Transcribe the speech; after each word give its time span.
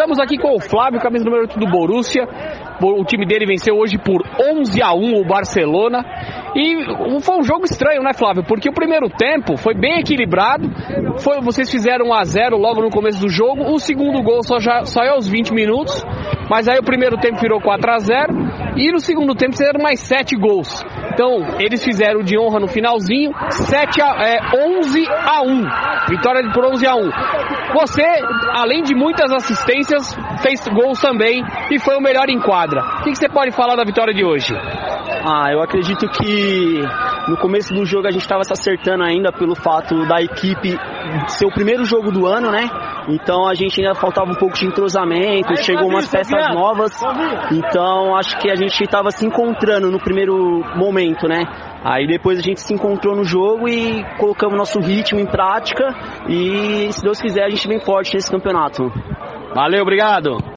Estamos 0.00 0.18
aqui 0.18 0.38
com 0.38 0.56
o 0.56 0.58
Flávio, 0.58 0.98
camisa 0.98 1.26
número 1.26 1.42
8 1.42 1.60
do 1.60 1.66
Borussia. 1.66 2.26
O 2.80 3.04
time 3.04 3.26
dele 3.26 3.44
venceu 3.44 3.76
hoje 3.76 3.98
por 3.98 4.22
11 4.58 4.82
a 4.82 4.94
1 4.94 5.20
o 5.20 5.26
Barcelona. 5.26 6.02
E 6.56 7.20
foi 7.20 7.36
um 7.36 7.42
jogo 7.42 7.66
estranho, 7.66 8.02
né, 8.02 8.14
Flávio? 8.14 8.42
Porque 8.42 8.70
o 8.70 8.72
primeiro 8.72 9.10
tempo 9.10 9.58
foi 9.58 9.74
bem 9.74 10.00
equilibrado. 10.00 10.70
Foi, 11.18 11.42
vocês 11.42 11.70
fizeram 11.70 12.06
1 12.06 12.14
a 12.14 12.24
0 12.24 12.56
logo 12.56 12.80
no 12.80 12.88
começo 12.88 13.20
do 13.20 13.28
jogo. 13.28 13.70
O 13.74 13.78
segundo 13.78 14.22
gol 14.22 14.42
só 14.42 14.58
já 14.58 14.86
saiu 14.86 15.12
aos 15.12 15.28
20 15.28 15.52
minutos. 15.52 16.02
Mas 16.48 16.66
aí 16.66 16.78
o 16.78 16.82
primeiro 16.82 17.18
tempo 17.18 17.38
virou 17.38 17.60
4 17.60 17.92
a 17.92 17.98
0 17.98 18.32
e 18.78 18.90
no 18.90 19.00
segundo 19.00 19.34
tempo 19.34 19.52
fizeram 19.52 19.82
mais 19.82 20.00
7 20.00 20.34
gols. 20.34 20.82
Então, 21.20 21.60
eles 21.60 21.84
fizeram 21.84 22.22
de 22.22 22.38
honra 22.38 22.58
no 22.60 22.66
finalzinho, 22.66 23.30
7 23.50 24.00
a, 24.00 24.06
é, 24.26 24.40
11 24.78 25.06
a 25.06 25.42
1. 25.42 26.08
Vitória 26.08 26.50
por 26.50 26.64
11 26.64 26.86
a 26.86 26.94
1. 26.94 27.10
Você, 27.74 28.06
além 28.54 28.82
de 28.82 28.94
muitas 28.94 29.30
assistências, 29.30 30.16
fez 30.42 30.66
gols 30.68 30.98
também 30.98 31.44
e 31.70 31.78
foi 31.78 31.94
o 31.98 32.00
melhor 32.00 32.30
em 32.30 32.40
quadra. 32.40 32.80
O 32.80 33.02
que, 33.02 33.10
que 33.10 33.18
você 33.18 33.28
pode 33.28 33.50
falar 33.50 33.76
da 33.76 33.84
vitória 33.84 34.14
de 34.14 34.24
hoje? 34.24 34.54
Ah, 35.22 35.52
eu 35.52 35.60
acredito 35.60 36.08
que 36.08 36.80
no 37.28 37.36
começo 37.36 37.74
do 37.74 37.84
jogo 37.84 38.06
a 38.06 38.10
gente 38.10 38.22
estava 38.22 38.42
se 38.42 38.54
acertando 38.54 39.04
ainda 39.04 39.30
pelo 39.30 39.54
fato 39.54 40.06
da 40.08 40.22
equipe 40.22 40.74
ser 41.28 41.44
o 41.44 41.52
primeiro 41.52 41.84
jogo 41.84 42.10
do 42.10 42.26
ano, 42.26 42.50
né? 42.50 42.66
Então 43.10 43.48
a 43.48 43.54
gente 43.54 43.80
ainda 43.80 43.94
faltava 43.94 44.30
um 44.30 44.34
pouco 44.34 44.54
de 44.54 44.66
entrosamento, 44.66 45.56
chegou 45.62 45.88
umas 45.88 46.08
peças 46.08 46.54
novas. 46.54 46.92
Então 47.52 48.14
acho 48.16 48.38
que 48.38 48.50
a 48.50 48.56
gente 48.56 48.82
estava 48.82 49.10
se 49.10 49.26
encontrando 49.26 49.90
no 49.90 49.98
primeiro 49.98 50.62
momento, 50.76 51.26
né? 51.26 51.44
Aí 51.84 52.06
depois 52.06 52.38
a 52.38 52.42
gente 52.42 52.60
se 52.60 52.74
encontrou 52.74 53.16
no 53.16 53.24
jogo 53.24 53.68
e 53.68 54.04
colocamos 54.18 54.56
nosso 54.56 54.80
ritmo 54.80 55.18
em 55.18 55.26
prática 55.26 55.94
e 56.28 56.92
se 56.92 57.02
Deus 57.02 57.20
quiser 57.20 57.44
a 57.44 57.50
gente 57.50 57.66
vem 57.66 57.80
forte 57.80 58.14
nesse 58.14 58.30
campeonato. 58.30 58.90
Valeu, 59.54 59.82
obrigado. 59.82 60.36